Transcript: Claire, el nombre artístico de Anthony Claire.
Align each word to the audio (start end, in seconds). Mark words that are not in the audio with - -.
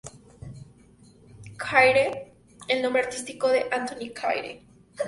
Claire, 1.57 2.33
el 2.67 2.81
nombre 2.81 3.03
artístico 3.03 3.49
de 3.49 3.67
Anthony 3.71 4.09
Claire. 4.15 4.63